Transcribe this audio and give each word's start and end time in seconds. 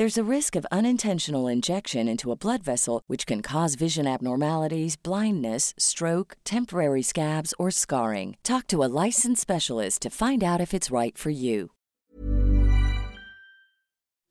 There's 0.00 0.16
a 0.16 0.24
risk 0.36 0.56
of 0.56 0.64
unintentional 0.72 1.46
injection 1.46 2.08
into 2.08 2.32
a 2.32 2.34
blood 2.34 2.62
vessel, 2.62 3.02
which 3.06 3.26
can 3.26 3.42
cause 3.42 3.74
vision 3.74 4.06
abnormalities, 4.06 4.96
blindness, 4.96 5.74
stroke, 5.76 6.38
temporary 6.42 7.02
scabs, 7.02 7.52
or 7.58 7.70
scarring. 7.70 8.38
Talk 8.42 8.66
to 8.68 8.82
a 8.82 8.88
licensed 8.88 9.42
specialist 9.42 10.00
to 10.00 10.08
find 10.08 10.42
out 10.42 10.58
if 10.58 10.72
it's 10.72 10.90
right 10.90 11.18
for 11.18 11.28
you. 11.28 11.72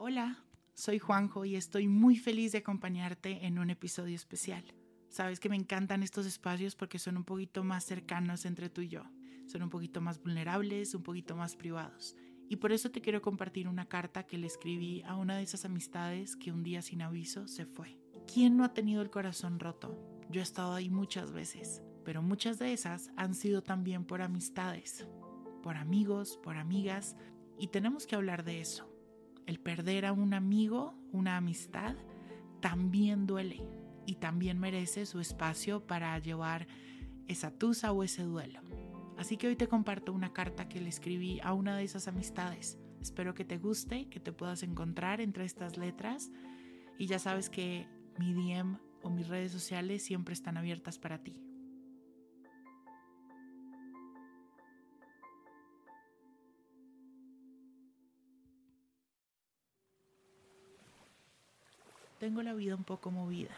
Hola, 0.00 0.38
soy 0.74 0.98
Juanjo 0.98 1.44
y 1.44 1.54
estoy 1.54 1.86
muy 1.86 2.16
feliz 2.16 2.50
de 2.50 2.58
acompañarte 2.58 3.46
en 3.46 3.60
un 3.60 3.70
episodio 3.70 4.16
especial. 4.16 4.64
Sabes 5.10 5.38
que 5.38 5.48
me 5.48 5.54
encantan 5.54 6.02
estos 6.02 6.26
espacios 6.26 6.74
porque 6.74 6.98
son 6.98 7.16
un 7.16 7.24
poquito 7.24 7.62
más 7.62 7.84
cercanos 7.84 8.46
entre 8.46 8.68
tú 8.68 8.80
y 8.80 8.88
yo. 8.88 9.04
Son 9.46 9.62
un 9.62 9.70
poquito 9.70 10.00
más 10.00 10.20
vulnerables, 10.20 10.92
un 10.96 11.04
poquito 11.04 11.36
más 11.36 11.54
privados. 11.54 12.16
Y 12.52 12.56
por 12.56 12.70
eso 12.70 12.90
te 12.90 13.00
quiero 13.00 13.22
compartir 13.22 13.66
una 13.66 13.88
carta 13.88 14.26
que 14.26 14.36
le 14.36 14.46
escribí 14.46 15.00
a 15.06 15.16
una 15.16 15.38
de 15.38 15.42
esas 15.42 15.64
amistades 15.64 16.36
que 16.36 16.52
un 16.52 16.62
día 16.62 16.82
sin 16.82 17.00
aviso 17.00 17.48
se 17.48 17.64
fue. 17.64 17.96
¿Quién 18.30 18.58
no 18.58 18.64
ha 18.64 18.74
tenido 18.74 19.00
el 19.00 19.08
corazón 19.08 19.58
roto? 19.58 19.98
Yo 20.28 20.40
he 20.40 20.42
estado 20.42 20.74
ahí 20.74 20.90
muchas 20.90 21.32
veces, 21.32 21.82
pero 22.04 22.20
muchas 22.20 22.58
de 22.58 22.74
esas 22.74 23.10
han 23.16 23.34
sido 23.34 23.62
también 23.62 24.04
por 24.04 24.20
amistades, 24.20 25.08
por 25.62 25.78
amigos, 25.78 26.38
por 26.42 26.58
amigas, 26.58 27.16
y 27.58 27.68
tenemos 27.68 28.06
que 28.06 28.16
hablar 28.16 28.44
de 28.44 28.60
eso. 28.60 28.86
El 29.46 29.58
perder 29.58 30.04
a 30.04 30.12
un 30.12 30.34
amigo, 30.34 30.94
una 31.10 31.38
amistad, 31.38 31.96
también 32.60 33.26
duele 33.26 33.66
y 34.04 34.16
también 34.16 34.60
merece 34.60 35.06
su 35.06 35.20
espacio 35.20 35.86
para 35.86 36.18
llevar 36.18 36.66
esa 37.28 37.50
tusa 37.50 37.92
o 37.92 38.02
ese 38.02 38.24
duelo. 38.24 38.60
Así 39.18 39.36
que 39.36 39.46
hoy 39.48 39.56
te 39.56 39.68
comparto 39.68 40.12
una 40.12 40.32
carta 40.32 40.68
que 40.68 40.80
le 40.80 40.88
escribí 40.88 41.40
a 41.42 41.52
una 41.52 41.76
de 41.76 41.84
esas 41.84 42.08
amistades. 42.08 42.78
Espero 43.00 43.34
que 43.34 43.44
te 43.44 43.58
guste, 43.58 44.08
que 44.08 44.20
te 44.20 44.32
puedas 44.32 44.62
encontrar 44.62 45.20
entre 45.20 45.44
estas 45.44 45.76
letras 45.76 46.30
y 46.98 47.06
ya 47.06 47.18
sabes 47.18 47.50
que 47.50 47.86
mi 48.18 48.32
DM 48.32 48.78
o 49.02 49.10
mis 49.10 49.28
redes 49.28 49.52
sociales 49.52 50.04
siempre 50.04 50.34
están 50.34 50.56
abiertas 50.56 50.98
para 50.98 51.18
ti. 51.18 51.36
Tengo 62.18 62.42
la 62.42 62.54
vida 62.54 62.76
un 62.76 62.84
poco 62.84 63.10
movida. 63.10 63.50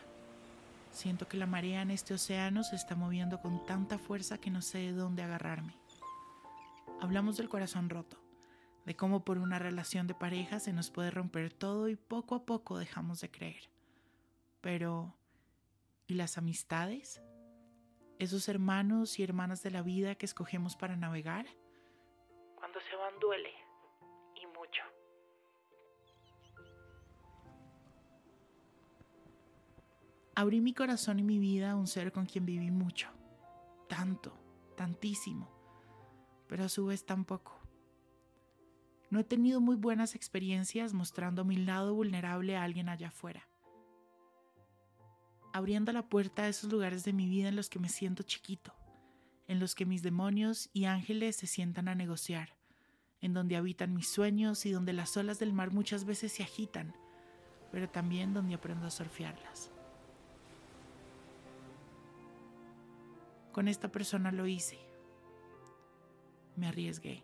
Siento 0.94 1.26
que 1.26 1.36
la 1.36 1.46
marea 1.46 1.82
en 1.82 1.90
este 1.90 2.14
océano 2.14 2.62
se 2.62 2.76
está 2.76 2.94
moviendo 2.94 3.40
con 3.40 3.66
tanta 3.66 3.98
fuerza 3.98 4.38
que 4.38 4.52
no 4.52 4.62
sé 4.62 4.78
de 4.78 4.92
dónde 4.92 5.24
agarrarme. 5.24 5.76
Hablamos 7.00 7.36
del 7.36 7.48
corazón 7.48 7.90
roto, 7.90 8.22
de 8.86 8.94
cómo 8.94 9.24
por 9.24 9.38
una 9.38 9.58
relación 9.58 10.06
de 10.06 10.14
pareja 10.14 10.60
se 10.60 10.72
nos 10.72 10.92
puede 10.92 11.10
romper 11.10 11.52
todo 11.52 11.88
y 11.88 11.96
poco 11.96 12.36
a 12.36 12.46
poco 12.46 12.78
dejamos 12.78 13.20
de 13.20 13.28
creer. 13.28 13.68
Pero, 14.60 15.16
¿y 16.06 16.14
las 16.14 16.38
amistades? 16.38 17.20
¿Esos 18.20 18.48
hermanos 18.48 19.18
y 19.18 19.24
hermanas 19.24 19.64
de 19.64 19.72
la 19.72 19.82
vida 19.82 20.14
que 20.14 20.26
escogemos 20.26 20.76
para 20.76 20.94
navegar? 20.94 21.46
Cuando 22.54 22.78
se 22.88 22.94
van 22.94 23.18
duele, 23.18 23.52
Abrí 30.36 30.60
mi 30.60 30.74
corazón 30.74 31.20
y 31.20 31.22
mi 31.22 31.38
vida 31.38 31.70
a 31.70 31.76
un 31.76 31.86
ser 31.86 32.10
con 32.10 32.26
quien 32.26 32.44
viví 32.44 32.72
mucho, 32.72 33.08
tanto, 33.88 34.36
tantísimo, 34.76 35.48
pero 36.48 36.64
a 36.64 36.68
su 36.68 36.86
vez 36.86 37.06
tan 37.06 37.24
poco. 37.24 37.60
No 39.10 39.20
he 39.20 39.24
tenido 39.24 39.60
muy 39.60 39.76
buenas 39.76 40.16
experiencias 40.16 40.92
mostrando 40.92 41.44
mi 41.44 41.56
lado 41.56 41.94
vulnerable 41.94 42.56
a 42.56 42.64
alguien 42.64 42.88
allá 42.88 43.08
afuera. 43.08 43.48
Abriendo 45.52 45.92
la 45.92 46.08
puerta 46.08 46.42
a 46.42 46.48
esos 46.48 46.72
lugares 46.72 47.04
de 47.04 47.12
mi 47.12 47.28
vida 47.28 47.48
en 47.48 47.54
los 47.54 47.70
que 47.70 47.78
me 47.78 47.88
siento 47.88 48.24
chiquito, 48.24 48.74
en 49.46 49.60
los 49.60 49.76
que 49.76 49.86
mis 49.86 50.02
demonios 50.02 50.68
y 50.72 50.86
ángeles 50.86 51.36
se 51.36 51.46
sientan 51.46 51.86
a 51.86 51.94
negociar, 51.94 52.56
en 53.20 53.34
donde 53.34 53.54
habitan 53.54 53.94
mis 53.94 54.08
sueños 54.08 54.66
y 54.66 54.72
donde 54.72 54.94
las 54.94 55.16
olas 55.16 55.38
del 55.38 55.52
mar 55.52 55.72
muchas 55.72 56.04
veces 56.04 56.32
se 56.32 56.42
agitan, 56.42 56.92
pero 57.70 57.88
también 57.88 58.34
donde 58.34 58.54
aprendo 58.54 58.88
a 58.88 58.90
surfearlas. 58.90 59.70
Con 63.54 63.68
esta 63.68 63.92
persona 63.92 64.32
lo 64.32 64.48
hice. 64.48 64.80
Me 66.56 66.66
arriesgué. 66.66 67.22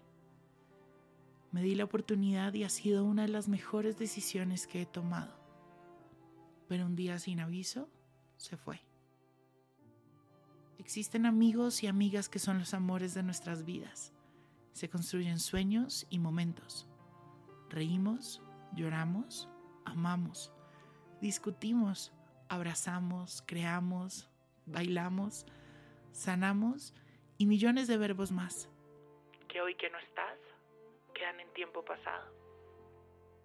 Me 1.50 1.60
di 1.60 1.74
la 1.74 1.82
oportunidad 1.82 2.54
y 2.54 2.62
ha 2.62 2.68
sido 2.68 3.04
una 3.04 3.22
de 3.22 3.28
las 3.28 3.48
mejores 3.48 3.98
decisiones 3.98 4.68
que 4.68 4.82
he 4.82 4.86
tomado. 4.86 5.34
Pero 6.68 6.86
un 6.86 6.94
día 6.94 7.18
sin 7.18 7.40
aviso, 7.40 7.88
se 8.36 8.56
fue. 8.56 8.80
Existen 10.78 11.26
amigos 11.26 11.82
y 11.82 11.88
amigas 11.88 12.28
que 12.28 12.38
son 12.38 12.60
los 12.60 12.74
amores 12.74 13.12
de 13.12 13.24
nuestras 13.24 13.64
vidas. 13.64 14.12
Se 14.72 14.88
construyen 14.88 15.40
sueños 15.40 16.06
y 16.10 16.20
momentos. 16.20 16.86
Reímos, 17.70 18.40
lloramos, 18.76 19.48
amamos, 19.84 20.52
discutimos, 21.20 22.12
abrazamos, 22.48 23.42
creamos, 23.48 24.28
bailamos 24.66 25.44
sanamos 26.12 26.94
y 27.38 27.46
millones 27.46 27.88
de 27.88 27.96
verbos 27.96 28.32
más. 28.32 28.68
Que 29.48 29.60
hoy 29.60 29.74
que 29.76 29.90
no 29.90 29.98
estás, 29.98 30.38
quedan 31.14 31.40
en 31.40 31.52
tiempo 31.52 31.84
pasado. 31.84 32.32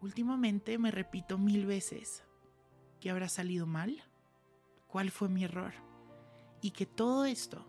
Últimamente 0.02 0.78
me 0.78 0.92
repito 0.92 1.38
mil 1.38 1.66
veces 1.66 2.24
que 3.00 3.10
habrá 3.10 3.30
salido 3.30 3.66
mal, 3.66 4.04
cuál 4.88 5.12
fue 5.12 5.30
mi 5.30 5.44
error 5.44 5.74
y 6.62 6.72
que 6.72 6.86
todo 6.86 7.26
esto 7.26 7.66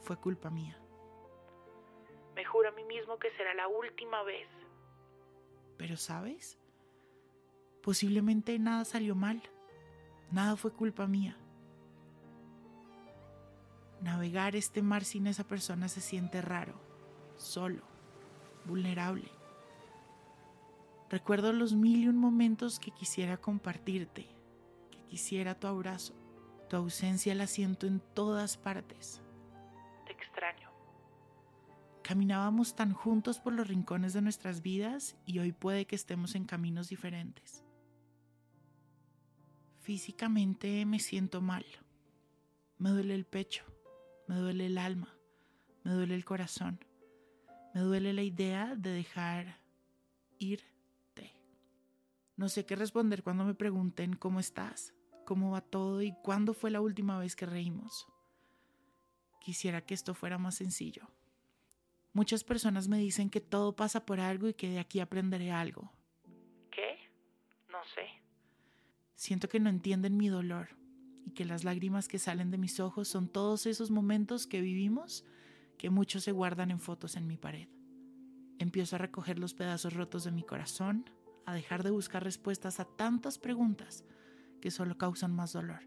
fue 0.00 0.16
culpa 0.16 0.50
mía. 0.50 0.78
Me 2.34 2.44
juro 2.44 2.68
a 2.68 2.72
mí 2.72 2.84
mismo 2.84 3.18
que 3.18 3.30
será 3.36 3.54
la 3.54 3.68
última 3.68 4.22
vez. 4.22 4.48
Pero 5.76 5.96
sabes, 5.96 6.58
posiblemente 7.82 8.58
nada 8.58 8.84
salió 8.84 9.14
mal, 9.14 9.42
nada 10.30 10.56
fue 10.56 10.72
culpa 10.72 11.06
mía. 11.06 11.36
Navegar 14.02 14.56
este 14.56 14.82
mar 14.82 15.04
sin 15.04 15.28
esa 15.28 15.44
persona 15.44 15.86
se 15.86 16.00
siente 16.00 16.42
raro, 16.42 16.74
solo, 17.36 17.84
vulnerable. 18.64 19.30
Recuerdo 21.08 21.52
los 21.52 21.74
mil 21.74 22.02
y 22.02 22.08
un 22.08 22.16
momentos 22.16 22.80
que 22.80 22.90
quisiera 22.90 23.36
compartirte, 23.36 24.26
que 24.90 25.04
quisiera 25.04 25.54
tu 25.54 25.68
abrazo. 25.68 26.14
Tu 26.68 26.74
ausencia 26.74 27.32
la 27.36 27.46
siento 27.46 27.86
en 27.86 28.00
todas 28.00 28.56
partes. 28.56 29.22
Te 30.04 30.12
extraño. 30.12 30.68
Caminábamos 32.02 32.74
tan 32.74 32.94
juntos 32.94 33.38
por 33.38 33.52
los 33.52 33.68
rincones 33.68 34.14
de 34.14 34.22
nuestras 34.22 34.62
vidas 34.62 35.16
y 35.26 35.38
hoy 35.38 35.52
puede 35.52 35.86
que 35.86 35.94
estemos 35.94 36.34
en 36.34 36.44
caminos 36.44 36.88
diferentes. 36.88 37.62
Físicamente 39.78 40.84
me 40.86 40.98
siento 40.98 41.40
mal. 41.40 41.64
Me 42.78 42.90
duele 42.90 43.14
el 43.14 43.26
pecho 43.26 43.71
me 44.26 44.36
duele 44.36 44.66
el 44.66 44.78
alma, 44.78 45.16
me 45.84 45.92
duele 45.92 46.14
el 46.14 46.24
corazón, 46.24 46.84
me 47.74 47.80
duele 47.80 48.12
la 48.12 48.22
idea 48.22 48.74
de 48.76 48.90
dejar 48.90 49.58
irte. 50.38 51.34
No 52.36 52.48
sé 52.48 52.66
qué 52.66 52.76
responder 52.76 53.22
cuando 53.22 53.44
me 53.44 53.54
pregunten 53.54 54.14
cómo 54.14 54.40
estás, 54.40 54.94
cómo 55.24 55.50
va 55.50 55.60
todo 55.60 56.02
y 56.02 56.12
cuándo 56.22 56.54
fue 56.54 56.70
la 56.70 56.80
última 56.80 57.18
vez 57.18 57.36
que 57.36 57.46
reímos. 57.46 58.06
Quisiera 59.40 59.80
que 59.80 59.94
esto 59.94 60.14
fuera 60.14 60.38
más 60.38 60.54
sencillo, 60.54 61.08
Muchas 62.14 62.44
personas 62.44 62.88
me 62.88 62.98
dicen 62.98 63.30
que 63.30 63.40
todo 63.40 63.74
pasa 63.74 64.04
por 64.04 64.20
algo 64.20 64.46
y 64.46 64.54
que 64.54 64.68
de 64.68 64.78
aquí 64.78 65.00
aprenderé 65.00 65.50
algo. 65.50 65.90
¿Qué? 66.70 66.98
No 67.70 67.78
sé. 67.94 68.06
Siento 69.14 69.48
que 69.48 69.60
no 69.60 69.70
entienden 69.70 70.18
mi 70.18 70.28
dolor 70.28 70.81
y 71.24 71.32
que 71.32 71.44
las 71.44 71.64
lágrimas 71.64 72.08
que 72.08 72.18
salen 72.18 72.50
de 72.50 72.58
mis 72.58 72.80
ojos 72.80 73.08
son 73.08 73.28
todos 73.28 73.66
esos 73.66 73.90
momentos 73.90 74.46
que 74.46 74.60
vivimos 74.60 75.24
que 75.78 75.90
muchos 75.90 76.24
se 76.24 76.32
guardan 76.32 76.70
en 76.70 76.80
fotos 76.80 77.16
en 77.16 77.26
mi 77.26 77.36
pared. 77.36 77.68
Empiezo 78.58 78.96
a 78.96 78.98
recoger 79.00 79.38
los 79.38 79.54
pedazos 79.54 79.94
rotos 79.94 80.24
de 80.24 80.30
mi 80.30 80.44
corazón, 80.44 81.10
a 81.46 81.54
dejar 81.54 81.82
de 81.82 81.90
buscar 81.90 82.22
respuestas 82.22 82.78
a 82.78 82.84
tantas 82.84 83.38
preguntas 83.38 84.04
que 84.60 84.70
solo 84.70 84.96
causan 84.96 85.34
más 85.34 85.52
dolor. 85.52 85.80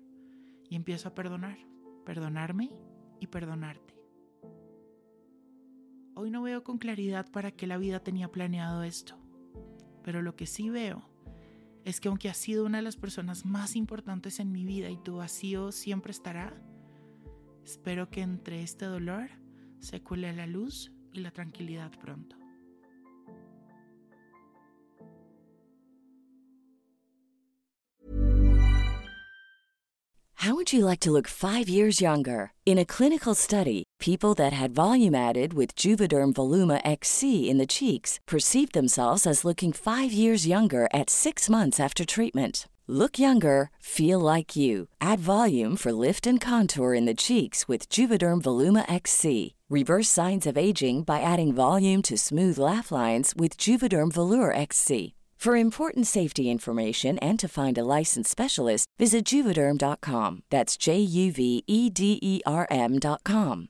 Y 0.70 0.76
empiezo 0.76 1.08
a 1.08 1.16
perdonar, 1.16 1.58
perdonarme 2.06 2.76
y 3.22 3.28
perdonarte. 3.28 3.96
Hoy 6.16 6.32
no 6.32 6.42
veo 6.42 6.64
con 6.64 6.78
claridad 6.78 7.30
para 7.32 7.52
qué 7.52 7.68
la 7.68 7.78
vida 7.78 8.00
tenía 8.00 8.32
planeado 8.32 8.84
esto, 8.84 9.18
pero 10.04 10.22
lo 10.22 10.36
que 10.36 10.46
sí 10.46 10.70
veo 10.70 11.10
es 11.86 12.02
que 12.02 12.08
aunque 12.10 12.30
has 12.30 12.38
sido 12.38 12.66
una 12.66 12.80
de 12.80 12.84
las 12.84 12.98
personas 12.98 13.46
más 13.46 13.76
importantes 13.76 14.40
en 14.40 14.52
mi 14.52 14.66
vida 14.66 14.90
y 14.90 14.98
tu 14.98 15.18
vacío 15.18 15.72
siempre 15.72 16.12
estará, 16.12 16.60
espero 17.64 18.10
que 18.10 18.22
entre 18.22 18.64
este 18.64 18.86
dolor 18.86 19.30
se 19.80 20.02
cuele 20.02 20.34
la 20.34 20.48
luz 20.48 20.92
y 21.14 21.20
la 21.20 21.32
tranquilidad 21.32 21.92
pronto. 22.00 22.36
How 30.38 30.54
would 30.54 30.72
you 30.72 30.86
like 30.86 31.00
to 31.00 31.12
look 31.12 31.28
five 31.28 31.68
years 31.68 32.00
younger? 32.00 32.52
In 32.66 32.78
a 32.78 32.86
clinical 32.86 33.34
study, 33.34 33.85
people 34.06 34.36
that 34.36 34.54
had 34.54 34.76
volume 34.76 35.16
added 35.16 35.54
with 35.56 35.76
Juvederm 35.76 36.34
Voluma 36.34 36.80
XC 36.86 37.50
in 37.50 37.58
the 37.58 37.66
cheeks 37.66 38.20
perceived 38.28 38.74
themselves 38.74 39.26
as 39.26 39.44
looking 39.44 39.74
five 39.74 40.12
years 40.12 40.46
younger 40.46 40.88
at 40.94 41.10
six 41.10 41.50
months 41.50 41.80
after 41.80 42.06
treatment. 42.06 42.68
Look 42.86 43.18
younger, 43.18 43.72
feel 43.80 44.20
like 44.20 44.56
you. 44.56 44.90
Add 45.02 45.20
volume 45.20 45.76
for 45.76 45.92
lift 45.92 46.28
and 46.28 46.40
contour 46.40 46.94
in 46.94 47.06
the 47.06 47.16
cheeks 47.16 47.68
with 47.68 47.90
Juvederm 47.90 48.44
Voluma 48.44 48.86
XC. 48.88 49.56
Reverse 49.72 50.10
signs 50.10 50.46
of 50.46 50.56
aging 50.56 51.02
by 51.02 51.22
adding 51.22 51.52
volume 51.52 52.04
to 52.04 52.16
smooth 52.16 52.60
laugh 52.60 52.92
lines 52.92 53.34
with 53.36 53.58
Juvederm 53.58 54.14
Volure 54.14 54.56
XC. 54.56 55.16
For 55.36 55.56
important 55.56 56.06
safety 56.06 56.50
information 56.52 57.18
and 57.20 57.40
to 57.40 57.48
find 57.48 57.78
a 57.78 57.84
licensed 57.84 58.30
specialist, 58.30 58.88
visit 59.00 59.26
juvederm.com. 59.26 60.44
That's 60.50 60.76
J 60.78 61.00
U 61.00 61.32
V 61.32 61.64
E 61.68 61.90
D 61.90 62.20
E 62.22 62.42
R 62.46 62.66
M.com. 62.72 63.70